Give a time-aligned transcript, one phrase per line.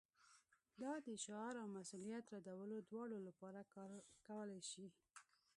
[0.81, 3.89] دا د شعار او مسؤلیت ردولو دواړو لپاره کار
[4.25, 4.87] کولی شي